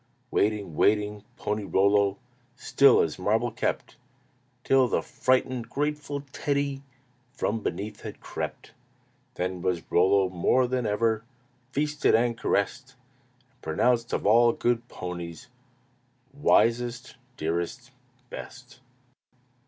[0.31, 2.17] Waiting, waiting, Pony Rollo
[2.55, 3.97] Still as marble kept,
[4.63, 6.81] Till the frightened, grateful Teddy
[7.33, 8.71] From beneath had crept.
[9.35, 11.23] Then was Rollo more than ever
[11.71, 12.95] Feasted and caressed,
[13.51, 15.49] And pronounced of all good ponies
[16.33, 17.91] Wisest, dearest,
[18.31, 18.79] best.